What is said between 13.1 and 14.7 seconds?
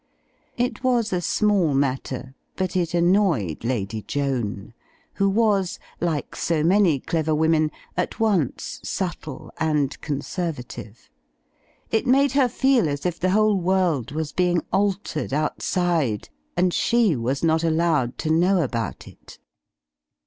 the whole world was being